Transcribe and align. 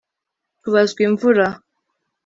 tubazwa 0.61 0.99
imvura 1.07 1.45